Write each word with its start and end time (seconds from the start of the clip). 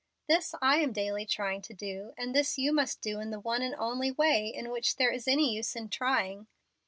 This 0.27 0.55
I 0.63 0.77
am 0.77 0.93
daily 0.93 1.27
trying 1.27 1.61
to 1.61 1.75
do, 1.75 2.11
and 2.17 2.33
this 2.33 2.57
you 2.57 2.73
must 2.73 3.01
do 3.01 3.19
in 3.19 3.29
the 3.29 3.39
one 3.39 3.61
and 3.61 3.75
only 3.77 4.09
way 4.09 4.47
in 4.47 4.71
which 4.71 4.95
there 4.95 5.11
is 5.11 5.27
any 5.27 5.53
use 5.55 5.75
in 5.75 5.89
trying. 5.89 6.47